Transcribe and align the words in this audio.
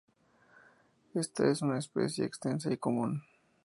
Esta 1.13 1.47
es 1.51 1.61
una 1.61 1.77
especie 1.77 2.25
extensa 2.25 2.73
y 2.73 2.77
común. 2.79 3.21